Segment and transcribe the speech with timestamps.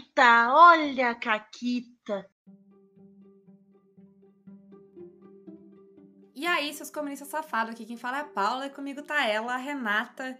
[0.00, 2.26] Caquita, olha a Caquita.
[6.34, 9.54] E aí, seus comunistas safados, aqui quem fala é a Paula e comigo tá ela,
[9.54, 10.38] a Renata.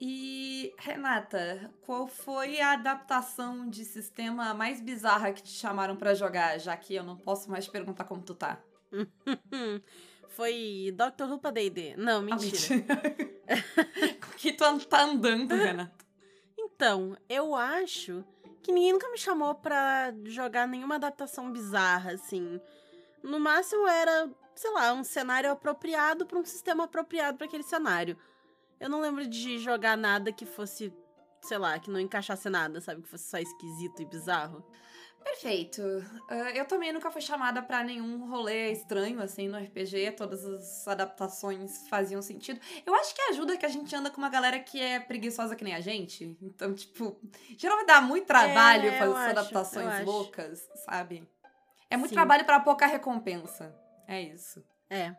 [0.00, 6.58] E, Renata, qual foi a adaptação de sistema mais bizarra que te chamaram para jogar,
[6.58, 8.60] já que eu não posso mais perguntar como tu tá?
[10.30, 11.24] foi Dr.
[11.24, 11.96] Who pra D&D.
[11.96, 12.84] Não, mentira.
[14.20, 16.06] Com que tu tá andando, Renata?
[16.58, 18.24] Então, eu acho
[18.62, 22.60] que ninguém nunca me chamou pra jogar nenhuma adaptação bizarra, assim.
[23.22, 28.16] No máximo era, sei lá, um cenário apropriado para um sistema apropriado para aquele cenário.
[28.80, 30.92] Eu não lembro de jogar nada que fosse,
[31.42, 33.02] sei lá, que não encaixasse nada, sabe?
[33.02, 34.64] Que fosse só esquisito e bizarro.
[35.28, 35.82] Perfeito.
[35.82, 40.12] Uh, eu também nunca fui chamada para nenhum rolê estranho, assim, no RPG.
[40.12, 42.58] Todas as adaptações faziam sentido.
[42.84, 45.62] Eu acho que ajuda que a gente anda com uma galera que é preguiçosa que
[45.62, 46.36] nem a gente.
[46.40, 47.20] Então, tipo,
[47.58, 51.28] geralmente dá muito trabalho é, fazer essas acho, adaptações loucas, sabe?
[51.90, 52.16] É muito Sim.
[52.16, 53.74] trabalho para pouca recompensa.
[54.06, 54.64] É isso.
[54.88, 55.14] É.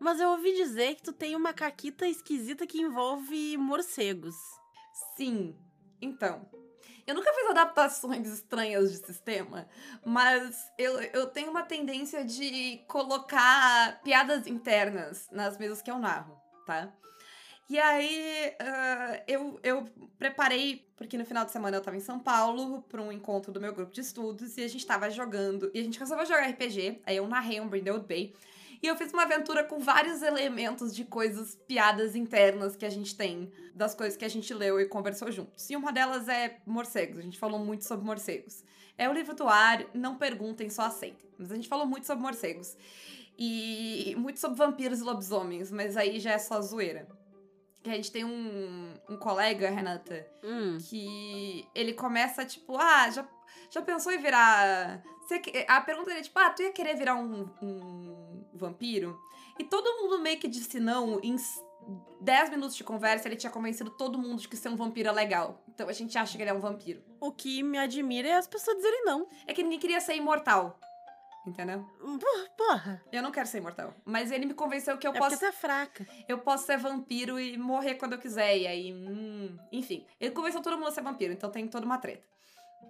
[0.00, 4.34] Mas eu ouvi dizer que tu tem uma caquita esquisita que envolve morcegos.
[5.14, 5.54] Sim.
[6.00, 6.48] Então,
[7.06, 9.68] eu nunca fiz adaptações estranhas de sistema,
[10.04, 16.36] mas eu, eu tenho uma tendência de colocar piadas internas nas mesas que eu narro,
[16.66, 16.92] tá?
[17.68, 22.18] E aí, uh, eu, eu preparei, porque no final de semana eu tava em São
[22.18, 25.80] Paulo para um encontro do meu grupo de estudos e a gente tava jogando, e
[25.80, 28.34] a gente resolveu jogar RPG, aí eu narrei um Brindlewood Bay,
[28.82, 33.16] e eu fiz uma aventura com vários elementos de coisas, piadas internas que a gente
[33.16, 35.68] tem, das coisas que a gente leu e conversou juntos.
[35.70, 38.64] E uma delas é morcegos, a gente falou muito sobre morcegos.
[38.98, 41.28] É o livro do ar, não perguntem, só aceitem.
[41.38, 42.76] Mas a gente falou muito sobre morcegos.
[43.38, 47.06] E muito sobre vampiros e lobisomens, mas aí já é só zoeira
[47.86, 50.76] que a gente tem um, um colega, Renata, hum.
[50.88, 53.24] que ele começa, tipo, ah, já,
[53.70, 55.02] já pensou em virar.
[55.22, 58.25] Você, a pergunta dele é, tipo, ah, tu ia querer virar um, um
[58.56, 59.18] vampiro?
[59.58, 61.20] E todo mundo meio que disse não.
[61.22, 61.36] Em
[62.20, 65.12] 10 minutos de conversa, ele tinha convencido todo mundo de que ser um vampiro é
[65.12, 65.62] legal.
[65.68, 67.02] Então a gente acha que ele é um vampiro.
[67.20, 69.28] O que me admira é as pessoas dizerem não.
[69.46, 70.78] É que ninguém queria ser imortal.
[71.46, 71.86] Entendeu?
[72.56, 73.00] Porra.
[73.12, 73.94] Eu não quero ser imortal.
[74.04, 75.36] Mas ele me convenceu que eu é posso.
[75.36, 76.04] Você é fraca.
[76.28, 78.58] Eu posso ser vampiro e morrer quando eu quiser.
[78.58, 78.92] E aí.
[78.92, 80.04] Hum, enfim.
[80.20, 82.26] Ele convenceu todo mundo a ser vampiro, então tem toda uma treta.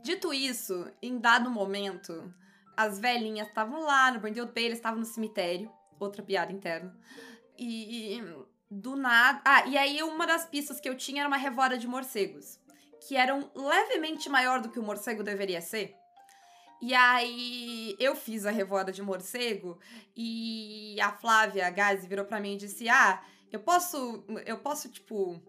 [0.03, 2.33] Dito isso, em dado momento,
[2.77, 5.71] as velhinhas estavam lá no Brindle Bay, eles estavam no cemitério.
[5.99, 6.97] Outra piada interna.
[7.59, 8.21] E.
[8.71, 9.41] Do nada.
[9.45, 12.59] Ah, e aí uma das pistas que eu tinha era uma revora de morcegos.
[13.07, 15.95] Que eram levemente maior do que o morcego deveria ser.
[16.83, 19.79] E aí eu fiz a revoada de morcego
[20.15, 25.41] e a Flávia a virou para mim e disse: "Ah, eu posso eu posso tipo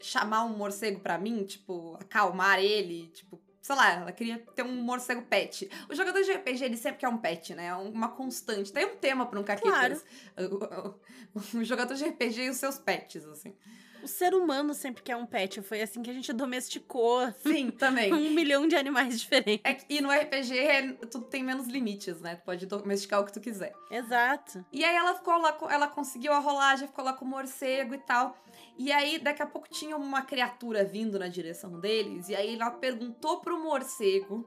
[0.00, 4.82] chamar um morcego para mim, tipo, acalmar ele, tipo, sei lá, ela queria ter um
[4.82, 5.68] morcego pet.
[5.90, 7.66] O jogador de RPG, ele sempre quer um pet, né?
[7.66, 8.72] É uma constante.
[8.72, 10.02] Tem um tema para um caquetas.
[10.34, 10.96] Claro.
[11.34, 13.54] O, o, o, jogador de RPG e os seus pets, assim.
[14.02, 15.60] O ser humano sempre quer um pet.
[15.60, 17.30] Foi assim que a gente domesticou.
[17.42, 18.10] Sim, também.
[18.10, 19.60] um milhão de animais diferentes.
[19.70, 22.36] É, e no RPG é, tudo tem menos limites, né?
[22.36, 23.74] Tu pode domesticar o que tu quiser.
[23.90, 24.64] Exato.
[24.72, 27.98] E aí ela ficou lá, ela conseguiu a rolagem, ficou lá com o morcego e
[27.98, 28.34] tal.
[28.78, 32.28] E aí, daqui a pouco, tinha uma criatura vindo na direção deles.
[32.28, 34.46] E aí ela perguntou pro morcego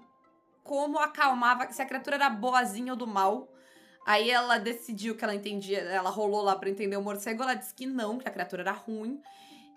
[0.64, 3.52] como acalmava, se a criatura era boazinha ou do mal.
[4.06, 7.74] Aí ela decidiu que ela entendia, ela rolou lá para entender o morcego, ela disse
[7.74, 9.22] que não, que a criatura era ruim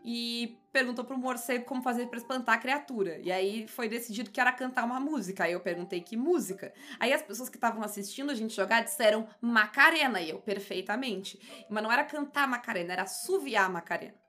[0.05, 3.19] e perguntou pro morcego como fazer para espantar a criatura.
[3.21, 5.45] E aí foi decidido que era cantar uma música.
[5.45, 6.75] Aí eu perguntei que música.
[7.01, 10.21] Aí as pessoas que estavam assistindo a gente jogar disseram Macarena.
[10.21, 11.41] E eu, perfeitamente.
[11.71, 14.24] Mas não era cantar Macarena, era assoviar Macarena.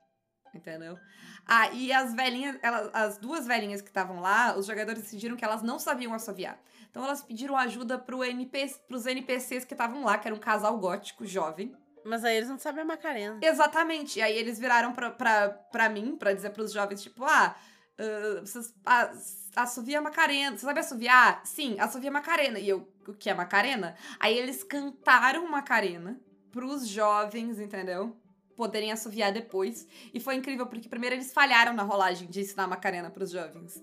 [0.56, 0.98] Entendeu?
[1.46, 5.44] Ah, e as velhinhas, elas, as duas velhinhas que estavam lá, os jogadores decidiram que
[5.44, 6.58] elas não sabiam assoviar.
[6.90, 10.76] Então elas pediram ajuda pro NP, pros NPCs que estavam lá, que era um casal
[10.78, 11.74] gótico jovem
[12.06, 13.38] mas aí eles não sabem a Macarena.
[13.42, 14.20] Exatamente.
[14.20, 17.56] E aí eles viraram pra, pra, pra mim, pra dizer pros jovens, tipo, ah,
[17.98, 19.12] uh, vocês ah,
[19.56, 20.56] assovia Macarena.
[20.56, 21.42] Você sabe assoviar?
[21.44, 22.60] Sim, assovia Macarena.
[22.60, 23.96] E eu, o que é Macarena?
[24.20, 26.18] Aí eles cantaram Macarena
[26.52, 28.16] pros jovens, entendeu?
[28.56, 29.86] Poderem assoviar depois.
[30.12, 33.80] E foi incrível, porque primeiro eles falharam na rolagem de ensinar Macarena pros jovens.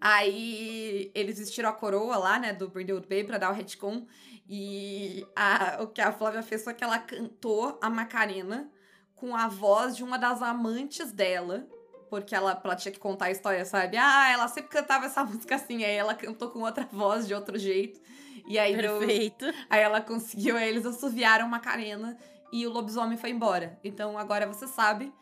[0.00, 4.06] Aí eles vestiram a coroa lá, né, do Brindlewood Bay pra dar o retcon.
[4.48, 8.70] E a, o que a Flávia fez foi que ela cantou a Macarena
[9.14, 11.66] com a voz de uma das amantes dela.
[12.08, 13.96] Porque ela, ela tinha que contar a história, sabe?
[13.96, 15.84] Ah, ela sempre cantava essa música assim.
[15.84, 18.00] Aí ela cantou com outra voz, de outro jeito.
[18.46, 19.44] E aí Perfeito.
[19.44, 22.16] Deu, aí ela conseguiu, aí eles assoviaram Macarena
[22.56, 23.78] e o lobisomem foi embora.
[23.84, 25.12] Então agora você sabe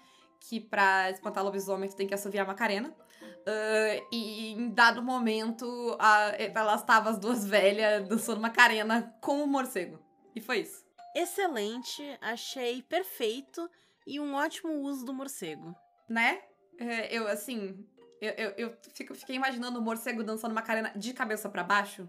[0.40, 2.94] que pra espantar lobisomem tu tem que assoviar Macarena.
[3.20, 9.46] Uh, e em dado momento, a, elas estavam as duas velhas dançando Macarena com o
[9.46, 9.98] morcego.
[10.34, 10.84] E foi isso.
[11.14, 13.69] Excelente, achei perfeito
[14.06, 15.75] e um ótimo uso do morcego.
[16.08, 16.40] Né?
[16.78, 17.87] É, eu, assim,
[18.20, 22.08] eu, eu, eu fico, fiquei imaginando o morcego dançando Macarena de cabeça para baixo,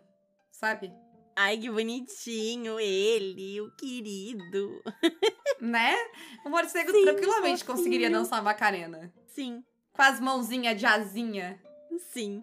[0.52, 0.92] sabe?
[1.36, 4.82] Ai, que bonitinho ele, o querido.
[5.60, 5.96] né?
[6.46, 7.78] O morcego Sim, tranquilamente fofinho.
[7.78, 9.14] conseguiria dançar Macarena.
[9.28, 11.60] Sim, Com as mãozinhas de asinha.
[12.12, 12.42] sim.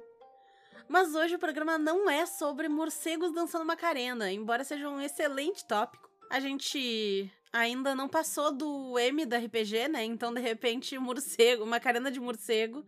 [0.89, 6.11] Mas hoje o programa não é sobre morcegos dançando Macarena, embora seja um excelente tópico.
[6.29, 10.05] A gente ainda não passou do M da RPG, né?
[10.05, 12.85] Então, de repente, morcego, Macarena de morcego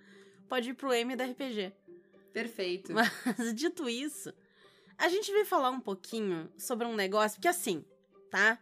[0.50, 1.73] pode ir pro M da RPG.
[2.31, 2.93] Perfeito.
[2.93, 3.09] Mas
[3.55, 4.31] dito isso,
[4.99, 7.85] a gente veio falar um pouquinho sobre um negócio, porque assim,
[8.31, 8.58] tá?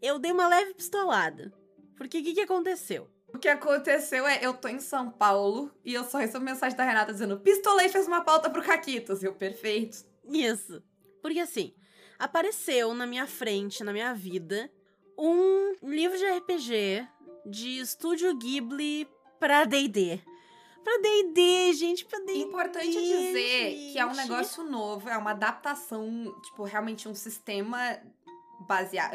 [0.00, 1.52] Eu dei uma leve pistolada.
[1.96, 3.08] Porque o que, que aconteceu?
[3.32, 6.84] O que aconteceu é, eu tô em São Paulo e eu só recebo mensagem da
[6.84, 9.22] Renata dizendo Pistolei fez uma pauta pro Caquitos.
[9.22, 10.04] Eu, perfeito.
[10.28, 10.82] Isso.
[11.20, 11.74] Porque assim,
[12.18, 14.70] apareceu na minha frente, na minha vida,
[15.18, 17.08] um livro de RPG
[17.46, 19.08] de Estúdio Ghibli
[19.40, 20.20] pra D&D.
[20.84, 22.40] Pra D&D, gente, pra D&D.
[22.40, 24.28] Importante dizer que é um gente.
[24.28, 27.98] negócio novo, é uma adaptação, tipo, realmente um sistema
[28.60, 29.14] baseado,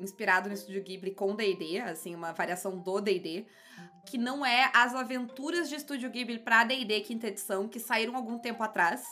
[0.00, 3.44] inspirado no Estúdio Ghibli com D&D, assim, uma variação do D&D,
[4.06, 8.38] que não é as aventuras de Estúdio Ghibli pra D&D quinta edição, que saíram algum
[8.38, 9.04] tempo atrás,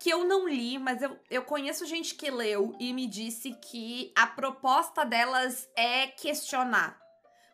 [0.00, 4.12] que eu não li, mas eu, eu conheço gente que leu e me disse que
[4.16, 7.05] a proposta delas é questionar.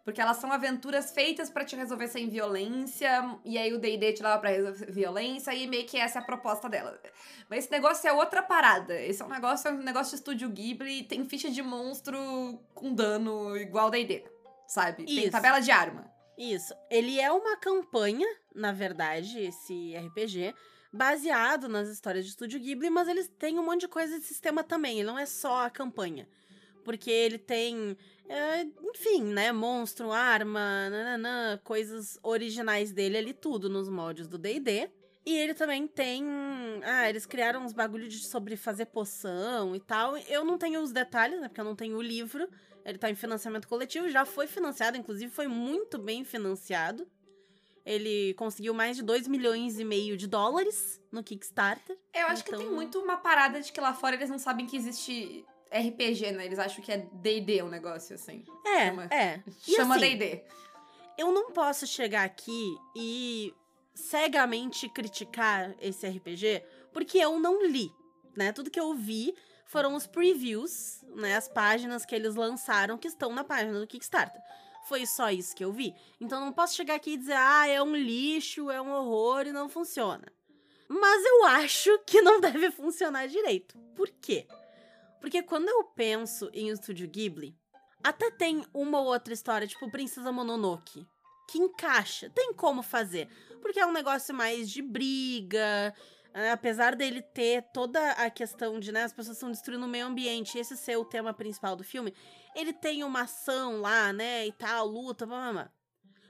[0.04, 4.22] Porque elas são aventuras feitas pra te resolver sem violência, e aí o D&D te
[4.22, 7.00] leva pra resolver violência, e meio que essa é a proposta dela.
[7.48, 9.00] Mas esse negócio é outra parada.
[9.00, 12.18] Esse é um negócio, é um negócio de estúdio Ghibli, tem ficha de monstro
[12.74, 14.24] com dano igual D&D,
[14.66, 15.04] sabe?
[15.04, 15.30] Tem Isso.
[15.30, 16.10] tabela de arma.
[16.36, 16.74] Isso.
[16.90, 20.52] Ele é uma campanha, na verdade, esse RPG,
[20.92, 24.64] baseado nas histórias de Estúdio Ghibli, mas eles têm um monte de coisa de sistema
[24.64, 24.98] também.
[24.98, 26.28] Ele não é só a campanha.
[26.84, 27.96] Porque ele tem,
[28.28, 29.52] é, enfim, né?
[29.52, 34.90] Monstro, arma, nananã, coisas originais dele ali, tudo nos moldes do DD.
[35.24, 36.24] E ele também tem.
[36.82, 40.16] Ah, eles criaram uns bagulho de sobre fazer poção e tal.
[40.16, 41.46] Eu não tenho os detalhes, né?
[41.48, 42.48] Porque eu não tenho o livro.
[42.84, 47.06] Ele tá em financiamento coletivo, já foi financiado, inclusive foi muito bem financiado.
[47.84, 51.96] Ele conseguiu mais de 2 milhões e meio de dólares no Kickstarter.
[52.14, 54.66] Eu acho que Então- tem muito uma parada de que lá fora eles não sabem
[54.66, 56.44] que existe RPG, né?
[56.46, 58.44] Eles acham que é D&D o negócio, assim.
[58.66, 59.42] É, Chama- é.
[59.66, 60.42] E Chama assim, D&D.
[61.18, 63.52] eu não posso chegar aqui e
[63.94, 67.90] cegamente criticar esse RPG, porque eu não li,
[68.36, 68.52] né?
[68.52, 69.34] Tudo que eu vi
[69.66, 71.36] foram os previews, né?
[71.36, 74.40] As páginas que eles lançaram que estão na página do Kickstarter.
[74.88, 75.94] Foi só isso que eu vi.
[76.20, 79.46] Então eu não posso chegar aqui e dizer, ah, é um lixo, é um horror
[79.46, 80.26] e não funciona.
[80.88, 83.78] Mas eu acho que não deve funcionar direito.
[83.94, 84.46] Por quê?
[85.22, 87.56] Porque quando eu penso em Estúdio Ghibli,
[88.02, 91.06] até tem uma ou outra história, tipo Princesa Mononoke,
[91.48, 93.28] que encaixa, tem como fazer.
[93.60, 95.94] Porque é um negócio mais de briga,
[96.34, 100.06] é, apesar dele ter toda a questão de, né, as pessoas estão destruindo o meio
[100.06, 102.12] ambiente, esse ser o tema principal do filme,
[102.52, 105.72] ele tem uma ação lá, né, e tal, luta, blá, blá, blá.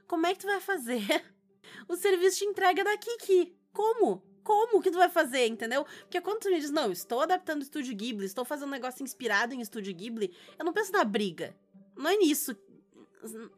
[0.07, 1.03] Como é que tu vai fazer
[1.89, 3.57] o serviço de entrega da Kiki?
[3.73, 4.23] Como?
[4.45, 5.85] Como que tu vai fazer, entendeu?
[6.01, 9.03] Porque quando tu me diz, não, estou adaptando o Estúdio Ghibli, estou fazendo um negócio
[9.03, 11.55] inspirado em Estúdio Ghibli, eu não penso na briga.
[11.97, 12.57] Não é nisso.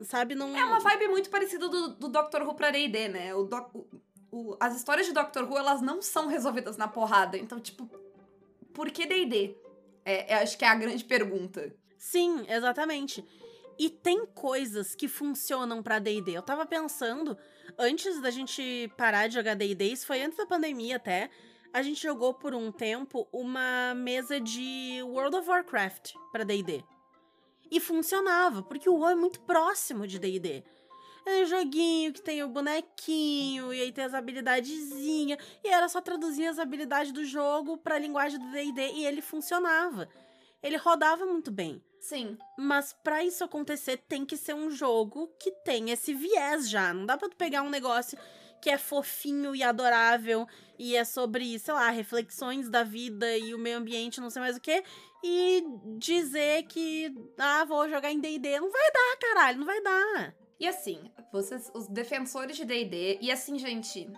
[0.02, 0.34] Sabe?
[0.34, 0.54] Não.
[0.54, 3.34] É uma vibe muito parecida do, do Doctor Who pra D&D, né?
[3.34, 3.86] O, doc- o-
[4.30, 7.38] o- as histórias de Doctor Who, elas não são resolvidas na porrada.
[7.38, 7.88] Então, tipo,
[8.74, 9.56] por que D&D?
[10.04, 11.74] É, é, acho que é a grande pergunta.
[11.96, 13.24] Sim, exatamente.
[13.78, 16.32] E tem coisas que funcionam pra D&D.
[16.32, 17.36] Eu tava pensando,
[17.78, 21.30] antes da gente parar de jogar D&D, isso foi antes da pandemia até,
[21.72, 26.84] a gente jogou por um tempo uma mesa de World of Warcraft pra D&D.
[27.70, 30.62] E funcionava, porque o WoW é muito próximo de D&D.
[31.26, 36.00] É um joguinho que tem o bonequinho, e aí tem as habilidadezinhas, e era só
[36.00, 40.08] traduzir as habilidades do jogo pra linguagem do D&D, e ele funcionava.
[40.62, 41.82] Ele rodava muito bem.
[42.04, 42.36] Sim.
[42.58, 46.92] Mas pra isso acontecer, tem que ser um jogo que tem esse viés já.
[46.92, 48.18] Não dá pra tu pegar um negócio
[48.60, 50.46] que é fofinho e adorável
[50.78, 54.56] e é sobre, sei lá, reflexões da vida e o meio ambiente, não sei mais
[54.56, 54.84] o que,
[55.22, 55.64] e
[55.96, 58.60] dizer que, ah, vou jogar em D&D.
[58.60, 60.34] Não vai dar, caralho, não vai dar.
[60.60, 64.10] E assim, vocês, os defensores de D&D, e assim, gente,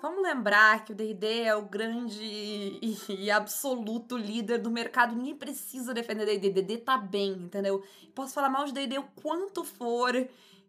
[0.00, 5.14] vamos lembrar que o D&D é o grande e, e absoluto líder do mercado.
[5.14, 6.50] Ninguém precisa defender D&D.
[6.50, 7.84] D&D tá bem, entendeu?
[8.14, 10.12] Posso falar mal de D&D o quanto for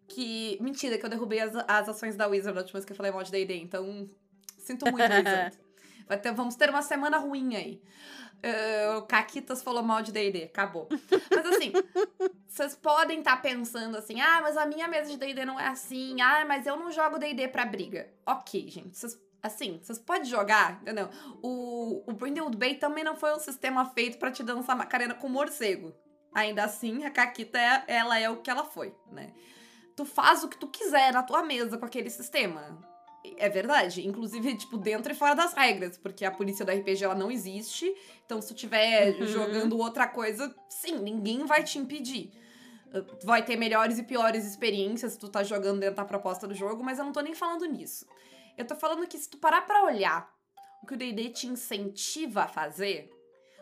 [0.08, 0.58] que...
[0.62, 3.12] Mentira, que eu derrubei as, as ações da Wizard na última vez que eu falei
[3.12, 4.08] mal de D&D, então...
[4.58, 5.58] Sinto muito, Wizard.
[6.08, 7.82] Vai ter, vamos ter uma semana ruim aí.
[8.38, 10.88] Uh, Caquitas falou mal de D&D, acabou.
[11.32, 11.74] Mas assim,
[12.48, 15.68] vocês podem estar tá pensando assim, ah, mas a minha mesa de D&D não é
[15.68, 18.10] assim, ah, mas eu não jogo D&D pra briga.
[18.26, 21.10] Ok, gente, vocês assim, vocês podem jogar, entendeu?
[21.42, 25.30] O, o Brindlewood Bay também não foi um sistema feito para te dançar Macarena com
[25.30, 25.94] morcego.
[26.34, 29.34] Ainda assim, a Caquita, é, ela é o que ela foi, né?
[29.96, 32.78] Tu faz o que tu quiser na tua mesa com aquele sistema.
[33.38, 34.06] É verdade.
[34.06, 35.98] Inclusive, tipo, dentro e fora das regras.
[35.98, 37.94] Porque a polícia do RPG, ela não existe.
[38.26, 39.28] Então, se tu estiver uhum.
[39.28, 42.32] jogando outra coisa, sim, ninguém vai te impedir.
[43.24, 46.84] Vai ter melhores e piores experiências se tu tá jogando dentro da proposta do jogo,
[46.84, 48.08] mas eu não tô nem falando nisso.
[48.58, 50.30] Eu tô falando que se tu parar pra olhar
[50.82, 53.12] o que o D&D te incentiva a fazer,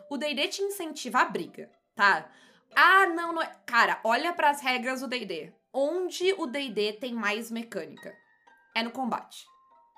[0.08, 2.30] o D&D te incentiva a briga, tá?
[2.74, 3.52] Ah, não, não é...
[3.66, 5.52] Cara, olha para as regras do D&D.
[5.72, 8.14] Onde o D&D tem mais mecânica?
[8.74, 9.46] É no combate,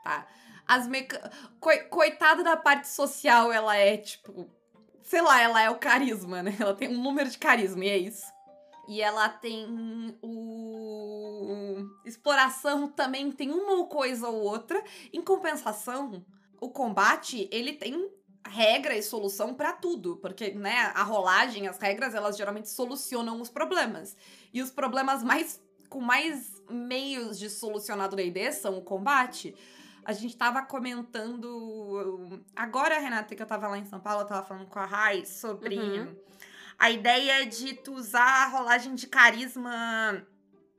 [0.09, 0.27] tá?
[0.67, 1.31] As meca...
[1.61, 4.49] Co coitada da parte social, ela é, tipo...
[5.03, 6.55] Sei lá, ela é o carisma, né?
[6.61, 8.27] Ela tem um número de carisma, e é isso.
[8.87, 11.87] E ela tem o.
[12.05, 14.83] Exploração também tem uma coisa ou outra.
[15.11, 16.25] Em compensação,
[16.61, 18.11] o combate, ele tem
[18.47, 23.49] regra e solução para tudo, porque, né, a rolagem, as regras, elas geralmente solucionam os
[23.49, 24.17] problemas.
[24.53, 29.55] E os problemas mais com mais meios de solucionar do D&D são o combate.
[30.09, 34.47] A gente tava comentando agora, Renata, que eu tava lá em São Paulo, eu tava
[34.47, 36.17] falando com a Rai sobre uhum
[36.79, 40.25] a ideia de tu usar a rolagem de carisma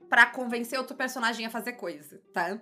[0.08, 2.58] para convencer outro personagem a fazer coisa, tá?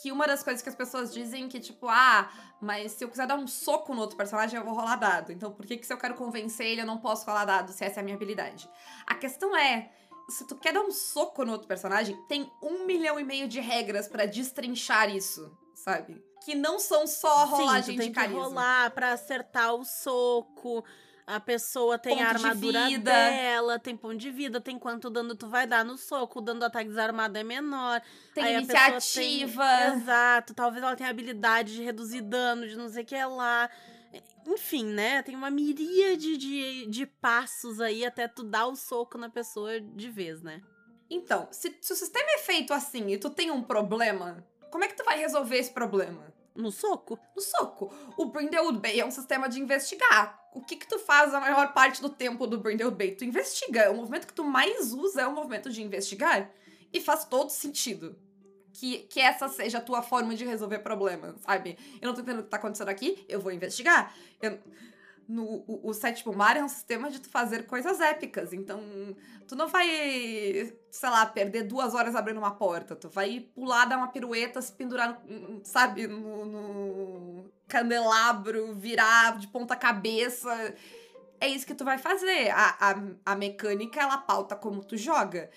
[0.00, 2.30] Que uma das coisas que as pessoas dizem que, tipo, ah,
[2.60, 5.32] mas se eu quiser dar um soco no outro personagem, eu vou rolar dado.
[5.32, 7.84] Então, por que, que se eu quero convencer ele, eu não posso rolar dado, se
[7.84, 8.70] essa é a minha habilidade?
[9.06, 9.90] A questão é,
[10.28, 13.60] se tu quer dar um soco no outro personagem, tem um milhão e meio de
[13.60, 16.22] regras para destrinchar isso, sabe?
[16.44, 18.40] Que não são só rolagem Sim, tu tem de carisma.
[18.40, 20.84] Que rolar pra acertar o soco
[21.26, 25.34] a pessoa tem ponto a armadura de dela, tem ponto de vida, tem quanto dano
[25.34, 28.02] tu vai dar no soco, o dano do ataque desarmado é menor.
[28.34, 29.64] Tem Aí iniciativa.
[29.64, 33.70] Tem, exato, talvez ela tenha habilidade de reduzir dano, de não sei o que lá.
[34.46, 35.22] Enfim, né?
[35.22, 40.10] Tem uma miríade de, de passos aí até tu dar o soco na pessoa de
[40.10, 40.60] vez, né?
[41.08, 44.88] Então, se, se o sistema é feito assim e tu tem um problema, como é
[44.88, 46.32] que tu vai resolver esse problema?
[46.54, 47.18] No soco?
[47.36, 47.92] No soco.
[48.16, 50.40] O Brindlewood Bay é um sistema de investigar.
[50.54, 53.14] O que que tu faz a maior parte do tempo do Brindlewood Bay?
[53.14, 53.90] Tu investiga.
[53.90, 56.50] O movimento que tu mais usa é o movimento de investigar.
[56.90, 58.18] E faz todo sentido.
[58.72, 61.76] Que, que essa seja a tua forma de resolver problemas, sabe?
[62.00, 64.14] Eu não tô entendendo o que tá acontecendo aqui, eu vou investigar.
[64.40, 64.58] Eu,
[65.28, 68.52] no, o, o sétimo mar é um sistema de tu fazer coisas épicas.
[68.52, 68.80] Então,
[69.46, 69.86] tu não vai,
[70.90, 72.96] sei lá, perder duas horas abrindo uma porta.
[72.96, 75.22] Tu vai pular, dar uma pirueta, se pendurar,
[75.64, 80.74] sabe, no, no candelabro, virar de ponta cabeça.
[81.40, 82.50] É isso que tu vai fazer.
[82.50, 85.50] A, a, a mecânica, ela pauta como tu joga.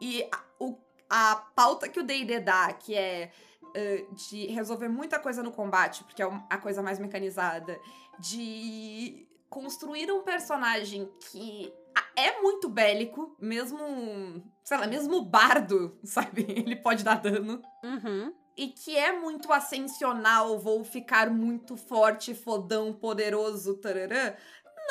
[0.00, 3.30] E a, o, a pauta que o D&D dá, que é
[3.70, 7.78] uh, de resolver muita coisa no combate, porque é a coisa mais mecanizada,
[8.20, 11.72] de construir um personagem que
[12.16, 16.46] é muito bélico, mesmo, sei lá, mesmo bardo, sabe?
[16.48, 17.62] Ele pode dar dano.
[17.82, 18.32] Uhum.
[18.56, 24.34] E que é muito ascensional, vou ficar muito forte, fodão, poderoso, tararã,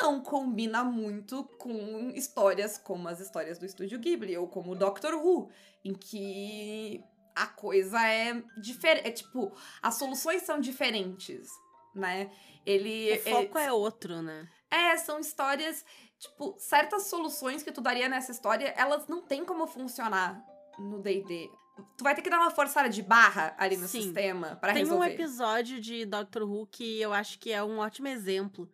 [0.00, 5.50] não combina muito com histórias como as histórias do Estúdio Ghibli ou como Doctor Who,
[5.84, 9.06] em que a coisa é diferente.
[9.06, 11.48] É tipo, as soluções são diferentes,
[11.94, 12.30] né?
[12.64, 13.18] Ele.
[13.18, 14.48] O foco é, é outro, né?
[14.70, 15.84] É, são histórias.
[16.18, 20.44] Tipo, certas soluções que tu daria nessa história, elas não têm como funcionar
[20.78, 21.50] no DD.
[21.96, 24.02] Tu vai ter que dar uma forçada de barra ali no Sim.
[24.02, 25.06] sistema para resolver.
[25.06, 28.68] Tem um episódio de Doctor Who que eu acho que é um ótimo exemplo.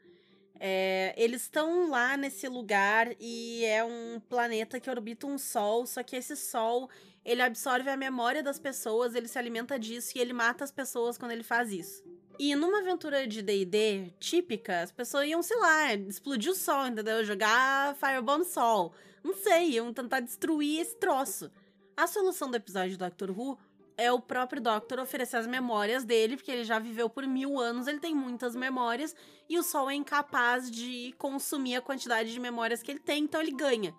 [0.58, 6.02] É, eles estão lá nesse lugar e é um planeta que orbita um sol, só
[6.02, 6.88] que esse sol
[7.24, 11.18] ele absorve a memória das pessoas, ele se alimenta disso e ele mata as pessoas
[11.18, 12.02] quando ele faz isso.
[12.38, 17.24] E numa aventura de D&D típica, as pessoas iam, sei lá, explodir o sol, entendeu?
[17.24, 18.92] Jogar fireball no sol.
[19.24, 21.50] Não sei, iam tentar destruir esse troço.
[21.96, 23.58] A solução do episódio do Doctor Who
[23.96, 27.86] é o próprio Doctor oferecer as memórias dele, porque ele já viveu por mil anos,
[27.86, 29.16] ele tem muitas memórias,
[29.48, 33.40] e o Sol é incapaz de consumir a quantidade de memórias que ele tem, então
[33.40, 33.94] ele ganha.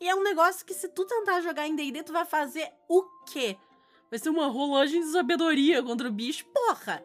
[0.00, 3.04] E é um negócio que se tu tentar jogar em D&D, tu vai fazer o
[3.30, 3.56] quê?
[4.10, 6.44] Vai ser uma rolagem de sabedoria contra o bicho?
[6.46, 7.04] Porra!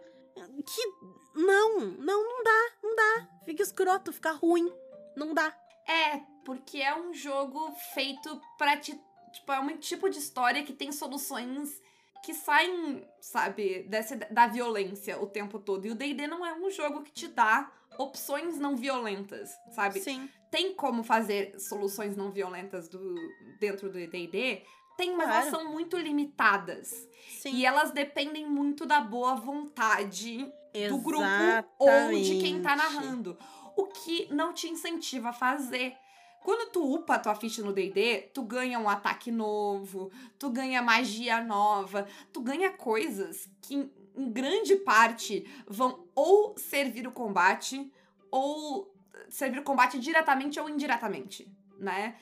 [0.66, 1.40] Que...
[1.40, 3.30] Não, não, não dá, não dá.
[3.46, 4.72] Fica escroto, fica ruim.
[5.16, 5.56] Não dá.
[5.88, 9.00] É, porque é um jogo feito pra te...
[9.34, 11.82] Tipo, é um tipo de história que tem soluções
[12.24, 15.86] que saem, sabe, dessa, da violência o tempo todo.
[15.86, 20.00] E o D&D não é um jogo que te dá opções não violentas, sabe?
[20.00, 20.30] Sim.
[20.50, 23.14] Tem como fazer soluções não violentas do,
[23.60, 24.64] dentro do D&D?
[24.98, 25.48] Tem, mas Claro.
[25.48, 27.08] elas são muito limitadas.
[27.30, 27.56] Sim.
[27.56, 30.52] E elas dependem muito da boa vontade
[30.90, 31.24] do grupo
[31.78, 32.96] ou de quem tá Exatamente.
[32.96, 33.38] narrando.
[33.76, 35.96] O que não te incentiva a fazer.
[36.44, 40.82] Quando tu upa a tua ficha no D&D, tu ganha um ataque novo, tu ganha
[40.82, 47.90] magia nova, tu ganha coisas que, em grande parte, vão ou servir o combate,
[48.30, 48.94] ou
[49.30, 52.16] servir o combate diretamente ou indiretamente, né?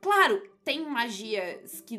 [0.00, 1.96] Claro, tem magias que,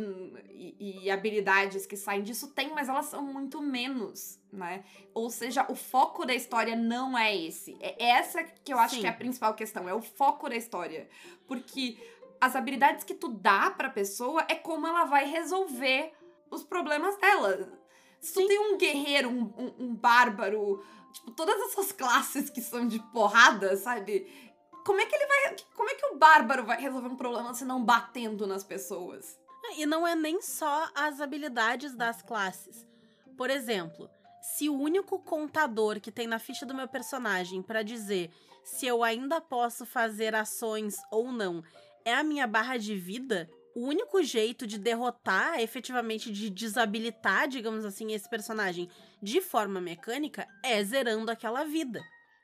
[0.49, 4.83] e, e habilidades que saem disso, tem, mas elas são muito menos, né?
[5.13, 7.77] Ou seja, o foco da história não é esse.
[7.79, 9.01] É essa que eu acho Sim.
[9.01, 11.07] que é a principal questão, é o foco da história.
[11.47, 11.97] Porque
[12.39, 16.11] as habilidades que tu dá pra pessoa é como ela vai resolver
[16.49, 17.71] os problemas dela.
[18.19, 18.47] Se tu Sim.
[18.47, 23.75] tem um guerreiro, um, um, um bárbaro, tipo, todas essas classes que são de porrada,
[23.77, 24.27] sabe?
[24.85, 25.55] Como é que ele vai.
[25.75, 29.39] Como é que o bárbaro vai resolver um problema se não batendo nas pessoas?
[29.77, 32.85] E não é nem só as habilidades das classes.
[33.37, 34.09] Por exemplo,
[34.41, 38.31] se o único contador que tem na ficha do meu personagem pra dizer
[38.63, 41.63] se eu ainda posso fazer ações ou não
[42.03, 47.85] é a minha barra de vida, o único jeito de derrotar, efetivamente de desabilitar, digamos
[47.85, 48.89] assim, esse personagem
[49.21, 52.01] de forma mecânica é zerando aquela vida.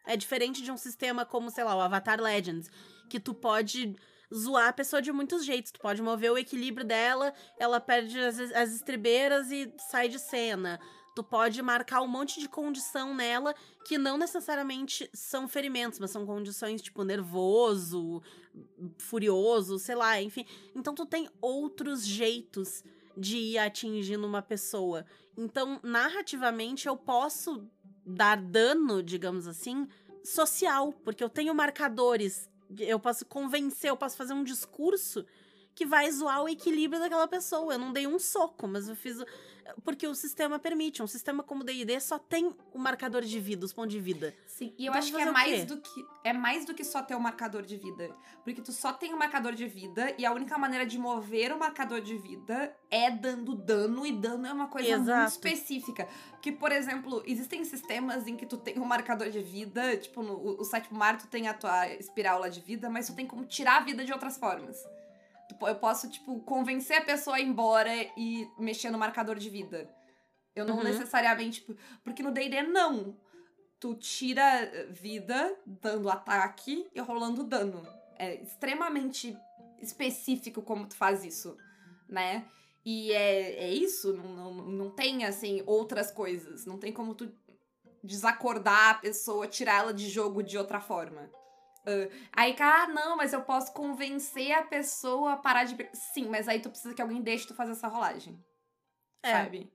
[0.07, 2.69] É diferente de um sistema como, sei lá, o Avatar Legends,
[3.09, 3.95] que tu pode
[4.33, 5.71] zoar a pessoa de muitos jeitos.
[5.71, 10.79] Tu pode mover o equilíbrio dela, ela perde as, as estribeiras e sai de cena.
[11.15, 16.25] Tu pode marcar um monte de condição nela que não necessariamente são ferimentos, mas são
[16.25, 18.21] condições tipo nervoso,
[18.99, 20.45] furioso, sei lá, enfim.
[20.75, 22.83] Então tu tem outros jeitos
[23.17, 25.05] de ir atingindo uma pessoa.
[25.35, 27.67] Então, narrativamente, eu posso
[28.07, 29.87] dar dano, digamos assim,
[30.23, 32.49] social, porque eu tenho marcadores,
[32.79, 35.25] eu posso convencer, eu posso fazer um discurso
[35.75, 37.73] que vai zoar o equilíbrio daquela pessoa.
[37.73, 39.17] Eu não dei um soco, mas eu fiz.
[39.83, 41.01] Porque o sistema permite.
[41.01, 44.33] Um sistema como o DD só tem o marcador de vida, os pontos de vida.
[44.45, 47.01] Sim, e eu Então acho que é mais do que é mais do que só
[47.01, 50.31] ter o marcador de vida, porque tu só tem o marcador de vida e a
[50.31, 54.67] única maneira de mover o marcador de vida é dando dano e dano é uma
[54.67, 55.31] coisa muito Exato.
[55.31, 56.07] específica.
[56.41, 60.33] Que, por exemplo, existem sistemas em que tu tem um marcador de vida, tipo no
[60.33, 63.25] o, o sétimo mar tu tem a tua espiral lá de vida, mas tu tem
[63.25, 64.85] como tirar a vida de outras formas.
[65.57, 69.37] Tu po- Eu posso, tipo, convencer a pessoa a ir embora e mexer no marcador
[69.37, 69.89] de vida.
[70.55, 70.83] Eu não Uhum.
[70.83, 71.65] necessariamente.
[72.03, 73.15] Porque no DD, não.
[73.79, 77.85] Tu tira vida dando ataque e rolando dano.
[78.17, 79.37] É extremamente
[79.79, 81.55] específico como tu faz isso,
[82.09, 82.45] né?
[82.83, 86.65] E é, é isso, não, não, não tem, assim, outras coisas.
[86.65, 87.31] Não tem como tu
[88.03, 91.29] desacordar a pessoa, tirar ela de jogo de outra forma.
[91.87, 95.75] Ah, aí, ah, não, mas eu posso convencer a pessoa a parar de.
[95.93, 98.37] Sim, mas aí tu precisa que alguém deixe tu fazer essa rolagem.
[99.23, 99.31] É.
[99.31, 99.71] Sabe?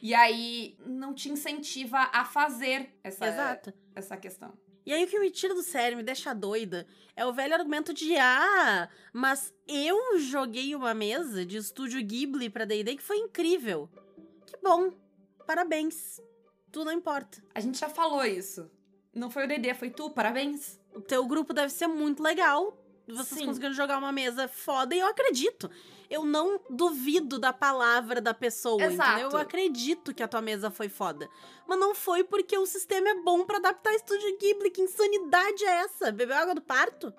[0.00, 3.74] E aí não te incentiva a fazer essa, Exato.
[3.94, 4.56] essa questão.
[4.86, 7.92] E aí o que me tira do sério, me deixa doida, é o velho argumento
[7.92, 13.90] de ah, mas eu joguei uma mesa de estúdio Ghibli pra D&D que foi incrível.
[14.46, 14.92] Que bom.
[15.44, 16.20] Parabéns.
[16.70, 17.42] Tu não importa.
[17.52, 18.70] A gente já falou isso.
[19.16, 20.78] Não foi o DD, foi tu, parabéns.
[20.94, 22.76] O teu grupo deve ser muito legal.
[23.08, 23.46] Vocês Sim.
[23.46, 25.70] conseguiram jogar uma mesa foda e eu acredito.
[26.10, 29.10] Eu não duvido da palavra da pessoa, Exato.
[29.10, 29.30] entendeu?
[29.30, 31.30] Eu acredito que a tua mesa foi foda.
[31.66, 34.70] Mas não foi porque o sistema é bom pra adaptar Estúdio Ghibli.
[34.70, 36.12] Que insanidade é essa?
[36.12, 37.12] Bebeu água do parto?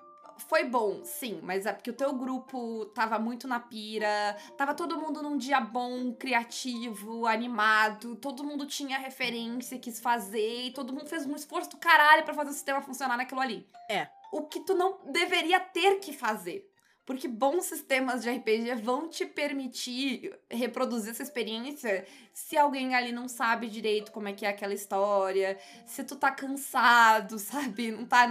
[0.46, 4.98] Foi bom, sim, mas é porque o teu grupo tava muito na pira, tava todo
[4.98, 11.08] mundo num dia bom, criativo, animado, todo mundo tinha referência, quis fazer, e todo mundo
[11.08, 13.66] fez um esforço do caralho pra fazer o sistema funcionar naquilo ali.
[13.90, 14.08] É.
[14.32, 16.68] O que tu não deveria ter que fazer.
[17.08, 23.26] Porque bons sistemas de RPG vão te permitir reproduzir essa experiência se alguém ali não
[23.26, 27.92] sabe direito como é que é aquela história, se tu tá cansado, sabe?
[27.92, 28.28] Não tá.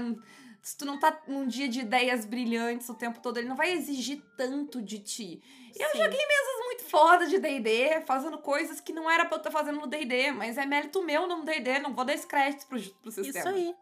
[0.61, 3.71] Se tu não tá num dia de ideias brilhantes o tempo todo, ele não vai
[3.71, 5.41] exigir tanto de ti.
[5.75, 9.37] E eu joguei mesas muito foda de D&D, fazendo coisas que não era pra eu
[9.37, 12.67] estar fazendo no D&D, mas é mérito meu no D&D, não vou dar esse crédito
[12.67, 13.39] pro, pro sistema.
[13.39, 13.75] Isso aí.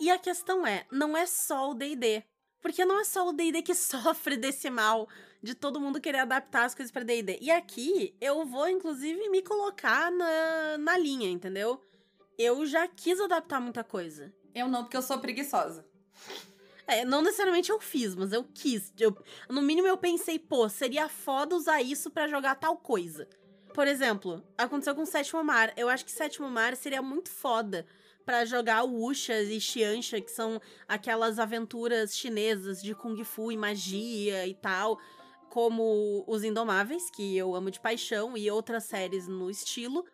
[0.00, 2.22] E a questão é, não é só o D&D.
[2.60, 5.08] Porque não é só o D&D que sofre desse mal
[5.42, 7.38] de todo mundo querer adaptar as coisas pra D&D.
[7.40, 11.80] E aqui eu vou, inclusive, me colocar na, na linha, entendeu?
[12.36, 14.32] Eu já quis adaptar muita coisa.
[14.54, 15.87] Eu não, porque eu sou preguiçosa.
[16.86, 18.92] É, não necessariamente eu fiz, mas eu quis.
[18.98, 19.14] Eu,
[19.48, 23.28] no mínimo eu pensei, pô, seria foda usar isso pra jogar tal coisa.
[23.74, 25.72] Por exemplo, aconteceu com Sétimo Mar.
[25.76, 27.86] Eu acho que Sétimo Mar seria muito foda
[28.24, 33.56] para jogar o Wuxia e Xianxia, que são aquelas aventuras chinesas de Kung Fu e
[33.56, 34.98] magia e tal,
[35.48, 40.04] como Os Indomáveis, que eu amo de paixão, e outras séries no estilo.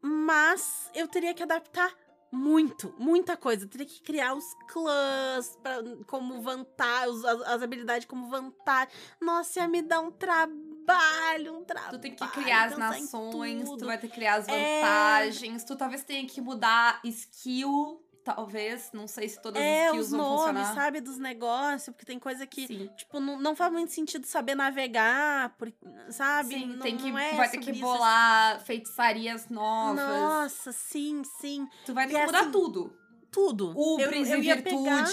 [0.00, 1.94] Mas eu teria que adaptar
[2.32, 3.66] muito, muita coisa.
[3.66, 8.92] Teria que criar os clãs pra, como vantagem, as, as habilidades como vantagem.
[9.20, 11.92] Nossa, ia me dar um trabalho, um trabalho.
[11.92, 14.80] Tu tem que criar as nações, tu vai ter que criar as É.
[14.80, 18.02] vantagens, tu talvez tenha que mudar skill,
[18.34, 20.74] talvez, não sei se todas as É, skills os vão nomes, funcionar.
[20.74, 22.90] sabe, dos negócios, porque tem coisa que, Sim.
[22.96, 25.72] tipo, não, não faz muito sentido saber navegar, por,
[26.10, 26.54] sabe?
[26.54, 27.80] Sim, não, tem que, é vai ter que isso.
[27.80, 29.96] bolar feitiçarias novas.
[30.04, 31.68] Nossa, sim, sim.
[31.86, 32.96] Tu vai ter E que mudar assim, tudo.
[33.30, 33.72] Tudo.
[33.78, 34.76] Ubris eu, eu e virtude.
[34.82, 35.04] pegar,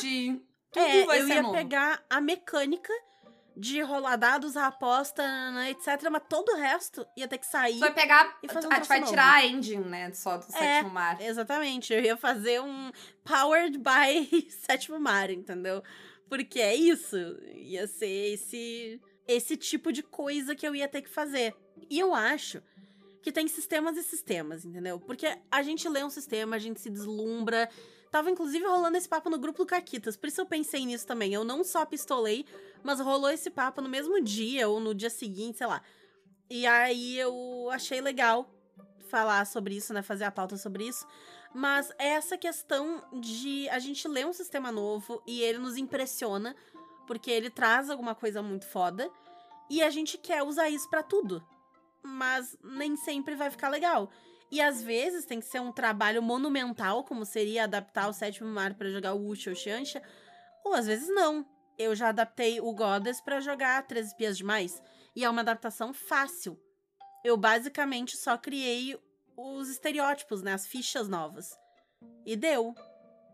[0.71, 1.53] tudo é, vai eu ser ia novo.
[1.55, 2.91] pegar a mecânica
[3.59, 5.23] de rolar dados, a aposta,
[5.69, 6.09] etc.
[6.11, 7.73] Mas todo o resto ia ter que sair.
[7.73, 8.37] Tu vai pegar.
[8.43, 10.13] E fazer um a gente vai troço tirar a engine, né?
[10.13, 10.57] Só do É.
[10.59, 11.19] sétimo mar.
[11.21, 12.91] Exatamente, eu ia fazer um
[13.23, 15.83] Powered by Sétimo Mar, entendeu?
[16.29, 17.17] Porque é isso,
[17.55, 21.53] ia ser esse esse tipo de coisa que eu ia ter que fazer.
[21.89, 22.61] E eu acho
[23.21, 24.99] que tem sistemas e sistemas, entendeu?
[25.01, 27.69] Porque a gente lê um sistema, a gente se deslumbra.
[28.09, 31.33] Tava inclusive rolando esse papo no grupo do Caquitas, por isso eu pensei nisso também.
[31.33, 32.45] Eu não só pistolei,
[32.87, 35.81] mas rolou esse papo no mesmo dia ou no dia seguinte, sei lá.
[36.49, 38.49] E aí eu achei legal
[39.09, 40.01] falar sobre isso, né?
[40.01, 41.05] Fazer a pauta sobre isso.
[41.53, 46.55] Mas é essa questão de a gente ler um sistema novo e ele nos impressiona,
[47.05, 49.11] porque ele traz alguma coisa muito foda,
[49.69, 51.45] e a gente quer usar isso pra tudo.
[52.01, 54.09] Mas nem sempre vai ficar legal.
[54.49, 58.75] E às vezes tem que ser um trabalho monumental, como seria adaptar o sétimo mar
[58.75, 60.01] pra jogar o Wuxia ou Xianxia,
[60.63, 61.45] ou às vezes não.
[61.77, 64.81] Eu já adaptei o Goddess pra jogar Três Espias Demais,
[65.15, 66.59] e é uma adaptação fácil.
[67.23, 68.97] Eu basicamente só criei
[69.35, 70.53] os estereótipos, né?
[70.53, 71.57] As fichas novas.
[72.25, 72.75] E deu.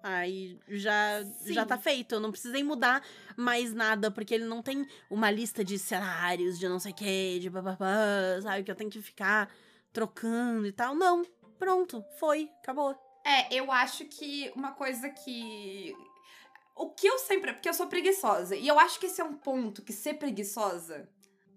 [0.01, 1.53] Aí já, Sim.
[1.53, 2.15] já tá feito.
[2.15, 3.01] Eu não precisei mudar
[3.38, 7.39] mais nada, porque ele não tem uma lista de cenários, de não sei o que,
[7.39, 8.63] de bababá, sabe?
[8.63, 9.49] Que eu tenho que ficar
[9.93, 10.93] trocando e tal.
[10.93, 11.23] Não.
[11.58, 12.03] Pronto.
[12.19, 12.49] Foi.
[12.62, 12.97] Acabou.
[13.25, 15.95] É, eu acho que uma coisa que.
[16.76, 17.54] O que eu sempre.
[17.54, 18.56] Porque eu sou preguiçosa.
[18.56, 21.08] E eu acho que esse é um ponto que ser preguiçosa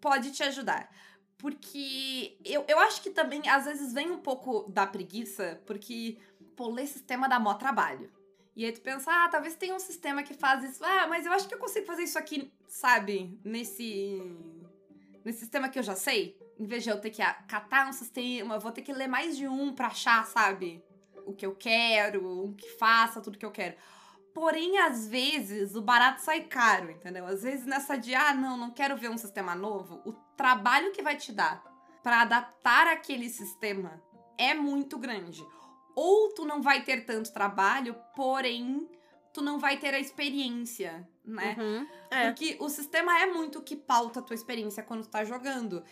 [0.00, 0.90] pode te ajudar.
[1.38, 6.18] Porque eu, eu acho que também, às vezes, vem um pouco da preguiça, porque,
[6.56, 8.10] pô, ler sistema dá mó trabalho.
[8.54, 10.82] E aí tu pensa, ah, talvez tenha um sistema que faz isso.
[10.82, 13.38] Ah, mas eu acho que eu consigo fazer isso aqui, sabe?
[13.44, 14.22] Nesse.
[15.22, 16.38] Nesse sistema que eu já sei.
[16.58, 19.46] Em vez de eu ter que catar um sistema, vou ter que ler mais de
[19.46, 20.82] um pra achar, sabe?
[21.26, 23.76] O que eu quero, um que faça tudo que eu quero.
[24.36, 27.24] Porém, às vezes, o barato sai caro, entendeu?
[27.24, 31.02] Às vezes, nessa de, ah, não, não quero ver um sistema novo, o trabalho que
[31.02, 31.64] vai te dar
[32.02, 33.98] pra adaptar aquele sistema
[34.36, 35.42] é muito grande.
[35.94, 38.86] Ou tu não vai ter tanto trabalho, porém,
[39.32, 41.56] tu não vai ter a experiência, né?
[41.58, 41.86] Uhum.
[42.10, 42.26] É.
[42.26, 45.82] Porque o sistema é muito o que pauta a tua experiência quando tu tá jogando.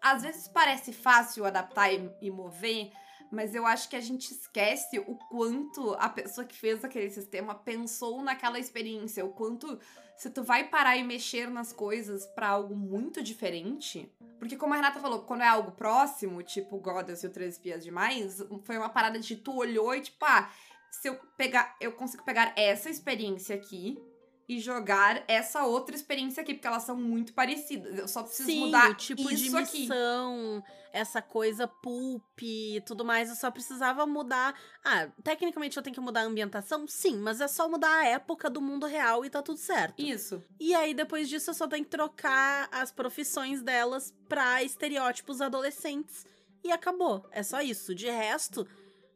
[0.00, 2.90] Às vezes parece fácil adaptar e, e mover,
[3.32, 7.54] mas eu acho que a gente esquece o quanto a pessoa que fez aquele sistema
[7.54, 9.80] pensou naquela experiência, o quanto
[10.16, 14.12] se tu vai parar e mexer nas coisas pra algo muito diferente.
[14.38, 17.82] Porque como a Renata falou, quando é algo próximo, tipo Goddess e o Três Espias
[17.82, 20.50] Demais, foi uma parada de tu olhou e tipo, ah,
[20.90, 23.98] se eu pegar, eu consigo pegar essa experiência aqui
[24.48, 27.98] e jogar essa outra experiência aqui, porque elas são muito parecidas.
[27.98, 29.80] Eu só preciso Sim, mudar o tipo isso de aqui.
[29.80, 34.54] missão, essa coisa pulp e tudo mais, eu só precisava mudar.
[34.84, 36.86] Ah, tecnicamente eu tenho que mudar a ambientação?
[36.86, 40.02] Sim, mas é só mudar a época do mundo real e tá tudo certo.
[40.02, 40.42] Isso.
[40.60, 46.26] E aí, depois disso, eu só tenho que trocar as profissões delas pra estereótipos adolescentes.
[46.64, 47.26] E acabou.
[47.32, 47.94] É só isso.
[47.94, 48.66] De resto,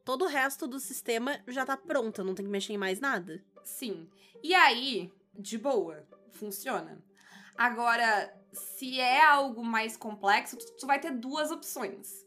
[0.07, 2.25] todo o resto do sistema já tá pronto.
[2.25, 3.45] Não tenho que mexer em mais nada.
[3.63, 4.09] Sim.
[4.43, 7.05] E aí, de boa, funciona.
[7.59, 12.25] Agora, se é algo mais complexo, tu, tu vai ter duas opções.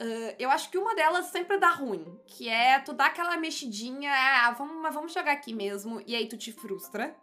[0.00, 4.10] Ah, eu acho que uma delas sempre dá ruim, que é tu dar aquela mexidinha,
[4.12, 7.14] ah, vamos, mas vamos jogar aqui mesmo, e aí tu te frustra,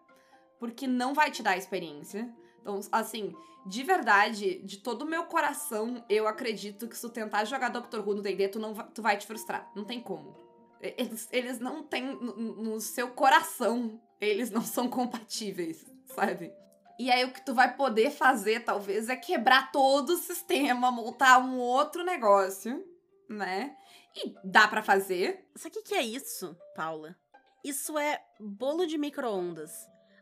[0.60, 2.34] porque não vai te dar experiência.
[2.68, 3.34] Então, assim,
[3.66, 8.06] de verdade, de todo o meu coração, eu acredito que se tu tentar jogar Doctor
[8.06, 9.72] Who no D&D, tu, não tu vai te frustrar.
[9.74, 10.36] Não tem como.
[10.82, 16.52] Eles, eles não têm no, no seu coração, eles não são compatíveis, sabe?
[17.00, 21.40] E aí o que tu vai poder fazer, talvez, é quebrar todo o sistema, montar
[21.40, 22.86] um outro negócio,
[23.30, 23.78] né?
[24.14, 25.48] E dá pra fazer.
[25.56, 27.16] Sabe o que, que é isso, Paula?
[27.64, 29.72] Isso é bolo de micro-ondas.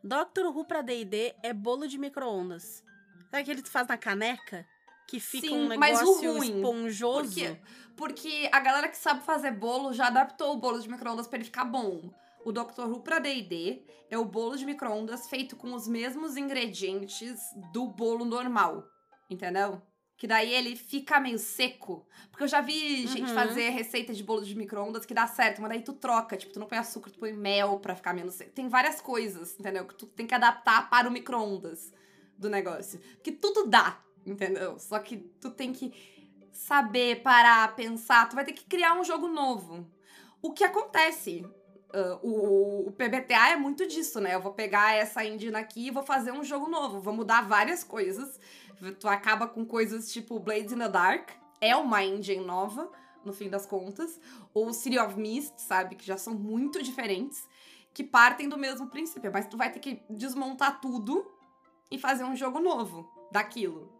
[0.05, 2.83] Doctor Who pra D&D é bolo de micro-ondas.
[3.31, 4.63] Sabe aquele que tu faz na caneca?
[5.07, 7.27] Que fica Sim, um mas o negócio ruim, esponjoso.
[7.27, 7.57] Porque,
[7.97, 11.45] porque a galera que sabe fazer bolo já adaptou o bolo de micro-ondas pra ele
[11.45, 12.13] ficar bom.
[12.45, 12.83] O Dr.
[12.83, 17.41] Who pra D&D é o bolo de micro-ondas feito com os mesmos ingredientes
[17.73, 18.87] do bolo normal,
[19.27, 19.81] entendeu?
[20.17, 22.07] Que daí ele fica meio seco.
[22.31, 23.35] Porque eu já vi gente Uhum.
[23.35, 26.37] fazer receita de bolo de micro-ondas que dá certo, mas daí tu troca.
[26.37, 28.51] Tipo, tu não põe açúcar, tu põe mel pra ficar menos seco.
[28.51, 29.85] Tem várias coisas, entendeu?
[29.85, 31.91] Que tu tem que adaptar para o micro-ondas
[32.37, 32.99] do negócio.
[33.21, 34.79] Que tudo dá, entendeu?
[34.79, 35.93] Só que tu tem que
[36.51, 38.29] saber parar, pensar.
[38.29, 39.85] Tu vai ter que criar um jogo novo.
[40.41, 41.45] O que acontece?
[41.93, 44.35] ah, o, o PBTA é muito disso, né?
[44.35, 46.99] Eu vou pegar essa engine aqui e vou fazer um jogo novo.
[46.99, 48.39] Vou mudar várias coisas.
[48.99, 51.31] Tu acaba com coisas tipo Blades in the Dark.
[51.61, 52.91] É uma engine nova,
[53.23, 54.19] no fim das contas.
[54.53, 55.95] Ou City of Mist, sabe?
[55.95, 57.47] Que já são muito diferentes.
[57.93, 59.31] Que partem do mesmo princípio.
[59.31, 61.25] Mas tu vai ter que desmontar tudo
[61.89, 63.91] e fazer um jogo novo daquilo.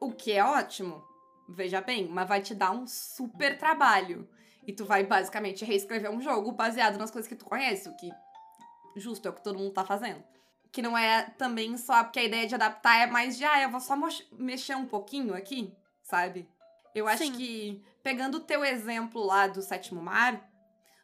[0.00, 1.02] O que é ótimo.
[1.48, 4.28] Veja bem, mas vai te dar um super trabalho.
[4.66, 8.10] E tu vai basicamente reescrever um jogo baseado nas coisas que tu conhece, o que
[8.96, 10.22] justo é o que todo mundo tá fazendo.
[10.72, 13.70] Que não é também só porque a ideia de adaptar é mais de, ah, eu
[13.70, 13.96] vou só
[14.32, 16.48] mexer um pouquinho aqui, sabe?
[16.94, 17.32] Eu acho Sim.
[17.32, 20.46] que, pegando o teu exemplo lá do Sétimo Mar,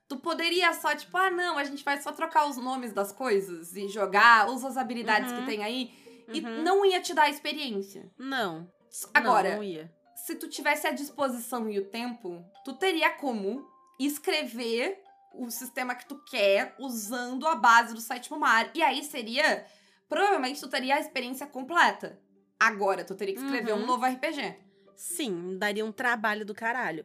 [0.09, 3.74] tu poderia só, tipo, ah, não, a gente vai só trocar os nomes das coisas
[3.74, 5.40] e jogar, usa as habilidades Uhum.
[5.40, 5.92] que tem aí,
[6.29, 6.62] e Uhum.
[6.62, 8.11] não ia te dar a experiência.
[8.18, 8.68] Não.
[9.12, 9.92] Agora, Não, não ia.
[10.14, 13.66] se tu tivesse a disposição e o tempo, tu teria como
[13.98, 15.03] escrever
[15.37, 18.70] o sistema que tu quer usando a base do sétimo mar.
[18.75, 19.66] E aí seria.
[20.09, 22.18] Provavelmente tu teria a experiência completa.
[22.59, 23.87] Agora, tu teria que escrever um Uhum.
[23.87, 24.57] novo RPG.
[24.97, 27.05] Sim, daria um trabalho do caralho.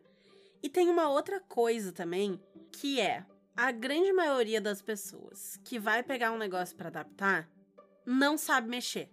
[0.61, 2.39] E tem uma outra coisa também,
[2.71, 7.49] que é a grande maioria das pessoas que vai pegar um negócio pra adaptar
[8.05, 9.09] não sabe mexer.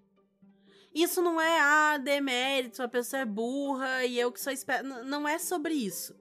[0.94, 4.82] Isso não é, ah, demérito, a pessoa é burra e eu que sou esperta.
[5.04, 6.16] Não é sobre isso.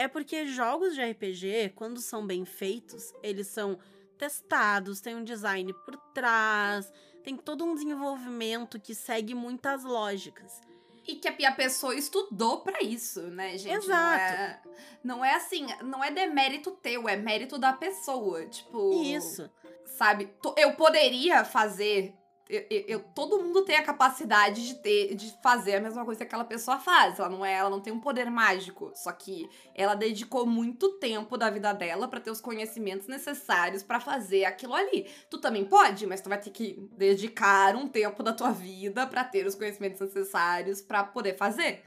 [0.00, 3.78] É porque jogos de RPG, quando são bem feitos, eles são
[4.16, 6.90] testados, tem um design por trás,
[7.22, 10.58] tem todo um desenvolvimento que segue muitas lógicas.
[11.06, 13.74] E que a- pessoa estudou pra isso, né, gente?
[13.74, 14.22] Não Exato.
[14.22, 14.62] é,
[15.04, 18.46] não é assim, não é demérito teu, é mérito da pessoa.
[18.46, 19.02] Tipo.
[19.02, 19.50] Isso.
[19.84, 20.32] sabe?
[20.56, 22.14] Eu poderia fazer.
[22.52, 26.18] Eu, eu- eu- todo mundo tem a capacidade de ter, de fazer a mesma coisa
[26.18, 27.18] que aquela pessoa faz.
[27.18, 28.90] Ela não é, ela não tem um poder mágico.
[28.94, 34.00] Só que ela dedicou muito tempo da vida dela pra ter os conhecimentos necessários pra
[34.00, 35.08] fazer aquilo ali.
[35.30, 39.22] Tu também pode, mas tu vai ter que dedicar um tempo da tua vida pra
[39.22, 41.84] ter os conhecimentos necessários pra poder fazer.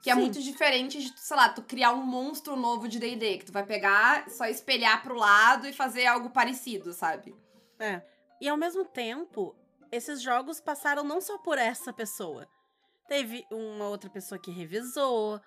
[0.00, 0.20] Que é Sim.
[0.20, 3.64] muito diferente de, sei lá, tu criar um monstro novo de D&D, que tu vai
[3.64, 7.34] pegar, só espelhar pro lado e fazer algo parecido, sabe?
[7.80, 8.02] É.
[8.40, 9.56] E ao mesmo tempo,
[9.94, 12.48] esses jogos passaram não só por essa pessoa.
[13.08, 15.40] Teve uma outra pessoa que revisou,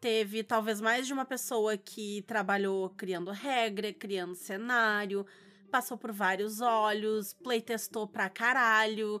[0.00, 5.26] teve talvez mais de uma pessoa que trabalhou criando regra, criando cenário,
[5.70, 9.20] passou por vários olhos, playtestou pra caralho,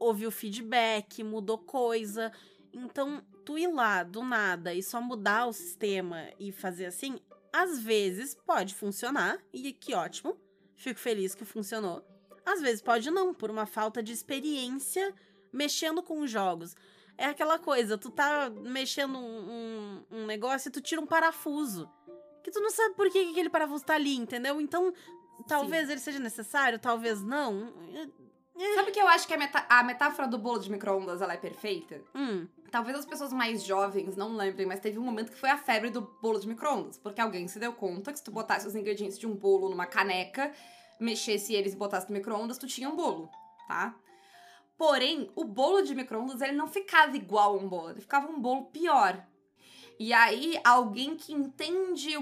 [0.00, 2.32] ouviu feedback, mudou coisa.
[2.72, 7.20] Então, tu ir lá do nada e só mudar o sistema e fazer assim,
[7.52, 10.36] às vezes pode funcionar, e que ótimo.
[10.76, 12.07] Fico feliz que funcionou.
[12.52, 15.14] Às vezes pode não, por uma falta de experiência
[15.52, 16.74] mexendo com os jogos.
[17.16, 21.90] É aquela coisa, tu tá mexendo um, um, um negócio e tu tira um parafuso.
[22.44, 24.60] Que tu não sabe por que que aquele parafuso tá ali, entendeu?
[24.60, 24.92] Então,
[25.46, 27.72] talvez ele seja necessário, talvez não.
[28.74, 31.36] Sabe que eu acho que a, meta- a metáfora do bolo de micro-ondas ela é
[31.36, 32.00] perfeita?
[32.14, 35.56] Hum, Talvez as pessoas mais jovens não lembrem, mas teve um momento que foi a
[35.56, 36.98] febre do bolo de micro-ondas.
[36.98, 39.86] Porque alguém se deu conta que se tu botasse os ingredientes de um bolo numa
[39.86, 40.52] caneca,
[41.00, 43.30] mexesse eles e botasse no micro-ondas, tu tinha um bolo,
[43.66, 43.94] tá?
[44.76, 48.40] Porém, o bolo de micro-ondas ele não ficava igual a um bolo, ele ficava um
[48.40, 49.26] bolo pior.
[49.98, 52.16] E aí, alguém que entende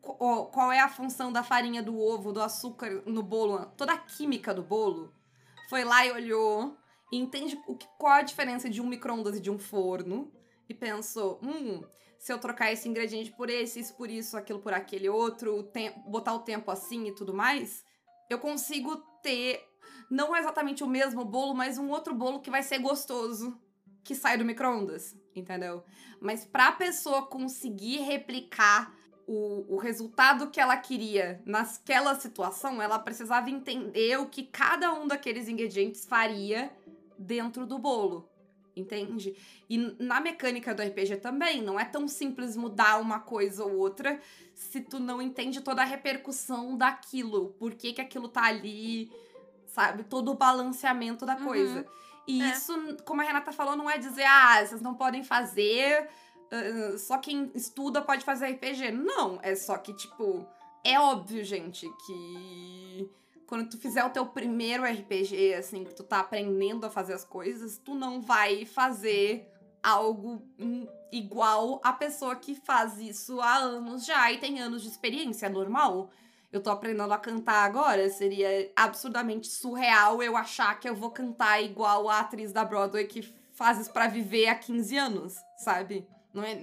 [0.00, 4.52] qual é a função da farinha, do ovo, do açúcar no bolo, toda a química
[4.52, 5.14] do bolo,
[5.68, 6.76] foi lá e olhou
[7.12, 10.32] e entende o que, qual a diferença de um micro-ondas e de um forno
[10.68, 11.84] e pensou, hum,
[12.18, 15.70] se eu trocar esse ingrediente por esse, isso por isso, aquilo por aquele outro,
[16.06, 17.84] botar o tempo assim e tudo mais,
[18.32, 19.62] eu consigo ter
[20.10, 23.58] não exatamente o mesmo bolo, mas um outro bolo que vai ser gostoso,
[24.04, 25.84] que sai do micro-ondas, entendeu?
[26.20, 28.94] Mas pra pessoa conseguir replicar
[29.26, 35.06] o, o resultado que ela queria naquela situação, ela precisava entender o que cada um
[35.06, 36.70] daqueles ingredientes faria
[37.18, 38.28] dentro do bolo.
[38.74, 39.36] Entende?
[39.68, 44.18] E na mecânica do RPG também, não é tão simples mudar uma coisa ou outra
[44.54, 47.54] se tu não entende toda a repercussão daquilo.
[47.58, 49.12] Por que, que aquilo tá ali,
[49.66, 50.04] sabe?
[50.04, 51.44] Todo o balanceamento da Uhum.
[51.44, 51.86] coisa.
[52.26, 52.50] E É.
[52.52, 52.72] isso,
[53.04, 56.08] como a Renata falou, não é dizer, ah, vocês não podem fazer,
[56.50, 58.90] ah, só quem estuda pode fazer RPG.
[58.90, 60.46] Não, é só que, tipo,
[60.84, 63.10] é óbvio, gente, que
[63.52, 67.22] quando tu fizer o teu primeiro RPG, assim, que tu tá aprendendo a fazer as
[67.22, 69.46] coisas, tu não vai fazer
[69.82, 74.88] algo hum, igual a pessoa que faz isso há anos já e tem anos de
[74.88, 76.08] experiência, é normal.
[76.50, 81.62] Eu tô aprendendo a cantar agora, seria absurdamente surreal eu achar que eu vou cantar
[81.62, 83.20] igual a atriz da Broadway que
[83.52, 86.08] faz isso pra viver há 15 anos, sabe?
[86.32, 86.54] Não é,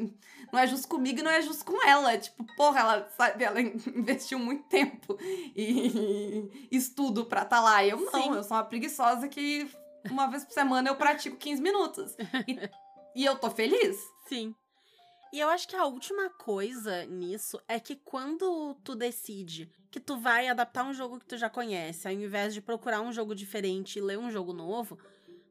[0.51, 2.17] não é justo comigo e não é justo com ela.
[2.17, 5.17] Tipo, porra, ela, sabe, ela investiu muito tempo
[5.55, 7.85] e estudo pra tá lá.
[7.85, 8.33] Eu não, Sim.
[8.33, 9.69] eu sou uma preguiçosa que
[10.09, 12.15] uma vez por semana eu pratico 15 minutos.
[12.47, 12.59] E,
[13.21, 13.97] e eu tô feliz.
[14.27, 14.55] Sim.
[15.31, 20.17] E eu acho que a última coisa nisso é que quando tu decide que tu
[20.17, 23.99] vai adaptar um jogo que tu já conhece, ao invés de procurar um jogo diferente
[23.99, 24.97] e ler um jogo novo,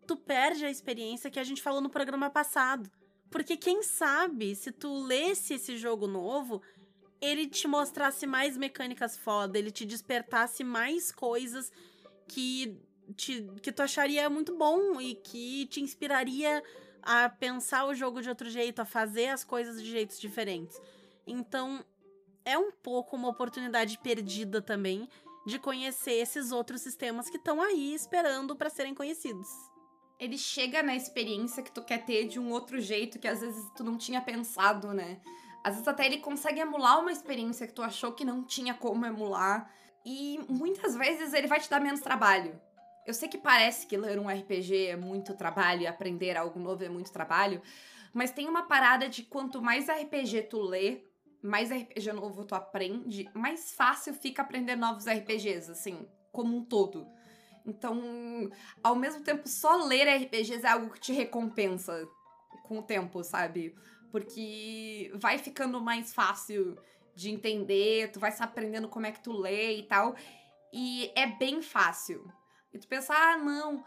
[0.07, 2.91] tu perde a experiência que a gente falou no programa passado.
[3.31, 6.63] Porque quem sabe, se tu lesse esse jogo novo,
[7.21, 11.71] ele te mostrasse mais mecânicas foda, ele te despertasse mais coisas
[12.27, 12.81] que,
[13.17, 16.63] te, que tu acharia muito bom e que te inspiraria
[17.03, 20.81] a pensar o jogo de outro jeito, a fazer as coisas de jeitos diferentes.
[21.27, 21.85] Então,
[22.45, 25.09] é um pouco uma oportunidade perdida também
[25.47, 29.49] de conhecer esses outros sistemas que estão aí esperando para serem conhecidos.
[30.19, 33.65] Ele chega na experiência que tu quer ter de um outro jeito que às vezes
[33.77, 35.21] tu não tinha pensado, né?
[35.63, 39.07] Às vezes até ele consegue emular uma experiência que tu achou que não tinha como
[39.07, 39.71] emular.
[40.05, 42.61] E muitas vezes ele vai te dar menos trabalho.
[43.07, 46.85] Eu sei que parece que ler um RPG é muito trabalho e aprender algo novo
[46.85, 47.63] é muito trabalho,
[48.13, 51.05] mas tem uma parada de quanto mais RPG tu lê,
[51.43, 57.07] mais RPG novo tu aprende, mais fácil fica aprender novos RPGs, assim, como um todo.
[57.69, 58.51] Então,
[58.83, 62.09] ao mesmo tempo, só ler RPGs é algo que te recompensa
[62.65, 63.75] com o tempo, sabe?
[64.11, 66.79] Porque vai ficando mais fácil
[67.15, 70.17] de entender, tu vai se aprendendo como é que tu lê e tal.
[70.73, 72.33] E é bem fácil.
[72.73, 73.85] E tu pensa, ah, não.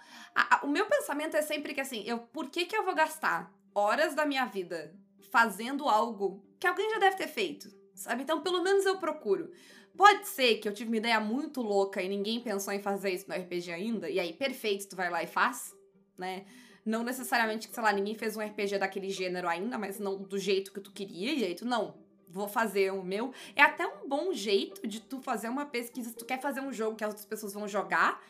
[0.64, 4.14] O meu pensamento é sempre que assim, eu, por que, que eu vou gastar horas
[4.14, 4.94] da minha vida
[5.32, 7.68] fazendo algo que alguém já deve ter feito?
[7.96, 8.24] Sabe?
[8.24, 9.52] Então, pelo menos eu procuro.
[9.96, 13.28] Pode ser que eu tive uma ideia muito louca e ninguém pensou em fazer isso
[13.28, 15.76] no RPG ainda, e aí, perfeito, tu vai lá e faz,
[16.18, 16.46] né?
[16.86, 20.40] Não necessariamente que, sei lá, ninguém fez um RPG daquele gênero ainda, mas não do
[20.40, 21.96] jeito que tu queria, e aí tu, não,
[22.28, 23.32] vou fazer o meu.
[23.56, 26.74] É até um bom jeito de tu fazer uma pesquisa, se tu quer fazer um
[26.74, 28.24] jogo que as outras pessoas vão jogar,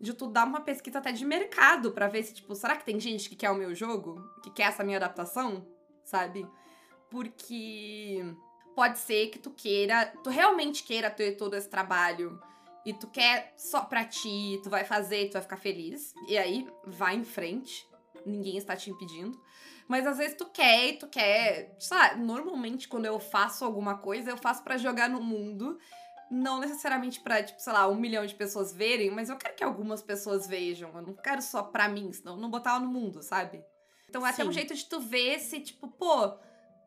[0.00, 2.98] de tu dar uma pesquisa até de mercado pra ver se, tipo, será que tem
[3.00, 4.20] gente que quer o meu jogo?
[4.42, 5.66] Que quer essa minha adaptação?
[6.04, 6.46] Sabe?
[7.08, 8.22] Porque
[8.74, 12.40] pode ser que tu queira, tu realmente queira ter todo esse trabalho
[12.84, 16.14] e tu quer só pra ti, tu vai fazer, tu vai ficar feliz.
[16.28, 17.86] E aí, vai em frente.
[18.26, 19.40] Ninguém está te impedindo.
[19.88, 21.74] Mas às vezes tu quer e tu quer.
[21.78, 25.78] Sabe, normalmente quando eu faço alguma coisa, eu faço pra jogar no mundo.
[26.30, 29.64] Não necessariamente pra, tipo, sei lá, um milhão de pessoas verem, mas eu quero que
[29.64, 30.90] algumas pessoas vejam.
[30.94, 33.62] Eu não quero só pra mim, senão eu não botar no mundo, sabe?
[34.08, 34.52] Então é até um Sim.
[34.52, 36.34] jeito de tu ver se, tipo, pô,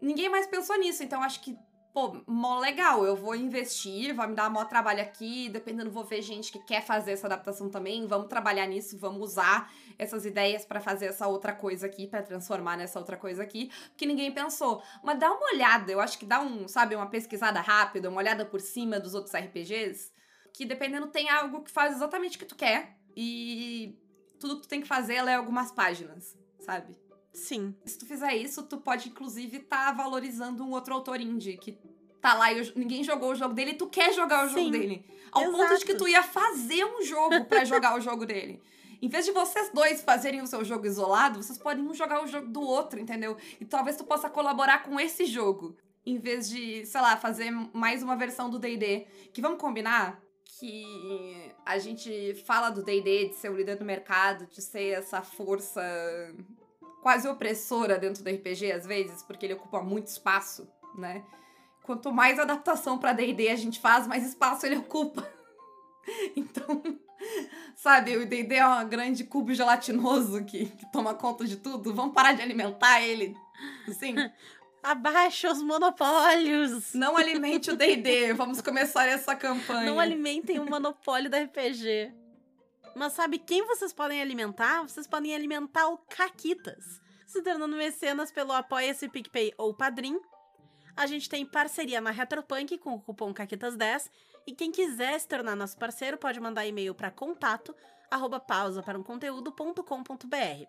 [0.02, 1.04] ninguém mais pensou nisso.
[1.04, 1.58] Então acho que
[1.98, 6.22] pô, mó legal, eu vou investir, vai me dar mó trabalho aqui, dependendo, vou ver
[6.22, 10.80] gente que quer fazer essa adaptação também, vamos trabalhar nisso, vamos usar essas ideias pra
[10.80, 14.80] fazer essa outra coisa aqui, pra transformar nessa outra coisa aqui, porque ninguém pensou.
[15.04, 18.46] Mas dá uma olhada, eu acho que dá um, sabe, uma pesquisada rápida, uma olhada
[18.46, 20.12] por cima dos outros RPGs,
[20.54, 23.98] que dependendo tem algo que faz exatamente o que tu quer, e
[24.40, 26.96] tudo que tu tem que fazer é ler algumas páginas, sabe?
[27.38, 27.76] Sim.
[27.86, 31.78] Se tu fizer isso, tu pode, inclusive, estar valorizando um outro autor indie que
[32.22, 34.72] tá lá e ninguém jogou o jogo dele e tu quer jogar o jogo Sim,
[34.72, 35.06] dele.
[35.32, 35.98] Ao ponto de que exato.
[35.98, 38.62] tu ia fazer um jogo pra jogar o jogo dele.
[39.02, 42.28] Em vez de vocês dois fazerem o seu jogo isolado, vocês podem um jogar o
[42.28, 43.38] jogo do outro, entendeu?
[43.60, 45.76] E talvez tu possa colaborar com esse jogo.
[46.06, 49.06] Em vez de, sei lá, fazer mais uma versão do D&D.
[49.32, 50.20] Que vamos combinar
[50.60, 55.22] que a gente fala do D&D, de ser o líder do mercado, de ser essa
[55.22, 55.82] força
[57.02, 60.68] quase opressora dentro do RPG às vezes, porque ele ocupa muito espaço,
[60.98, 61.24] né?
[61.88, 65.26] Quanto mais adaptação pra D&D a gente faz, mais espaço ele ocupa.
[66.36, 66.84] Então,
[67.78, 71.96] sabe, o D&D é um grande cubo gelatinoso que, que toma conta de tudo.
[71.96, 73.38] Vamos parar de alimentar ele.
[73.88, 74.16] Assim,
[74.84, 76.94] Abaixa os monopólios!
[76.94, 78.34] não alimente o D&D.
[78.34, 79.90] Vamos começar essa campanha.
[79.90, 82.14] Não alimentem o monopólio da RPG.
[82.96, 84.84] Mas sabe quem vocês podem alimentar?
[84.84, 87.02] Vocês podem alimentar o Caquitas.
[87.26, 90.20] Se tornando mecenas pelo Apoia-se, PicPay ou Padrim.
[90.98, 94.10] A gente tem parceria na Retropunk com o cupom Caquitas10
[94.48, 97.76] E quem quiser se tornar nosso parceiro pode mandar e-mail para contato
[98.10, 100.66] arroba pausa para um conteúdo.com.br.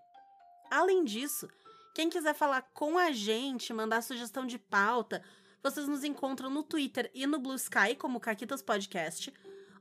[0.70, 1.48] Além disso,
[1.94, 5.22] quem quiser falar com a gente, mandar sugestão de pauta,
[5.62, 9.32] vocês nos encontram no Twitter e no Blue Sky como Caquitas Podcast,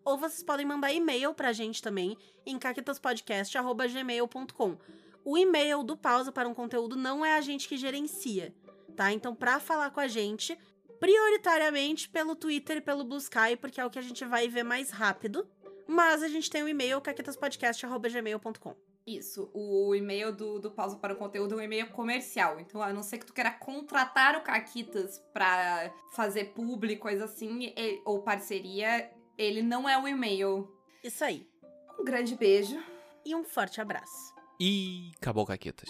[0.06, 4.78] ou vocês podem mandar e-mail pra gente também em caquitaspodcast.gmail.com.
[5.26, 8.56] O e-mail do Pausa para um Conteúdo não é a gente que gerencia,
[8.96, 9.12] tá?
[9.12, 10.58] Então, pra falar com a gente,
[11.00, 14.64] prioritariamente pelo Twitter e pelo Blue Sky, porque é o que a gente vai ver
[14.64, 15.48] mais rápido.
[15.88, 18.76] Mas a gente tem o e-mail caquetaspodcast.gmail.com.
[19.06, 22.60] Isso, o e-mail do, do Pausa para o Conteúdo é um e-mail comercial.
[22.60, 27.74] Então, a não ser que tu queira contratar o Caquitas pra fazer público, coisa assim,
[27.78, 30.70] e- ou parceria, ele não é um e-mail.
[31.02, 31.48] Isso aí.
[31.98, 32.78] Um grande beijo.
[33.26, 34.34] E um forte abraço.
[34.60, 35.90] E acabou, Caquetas.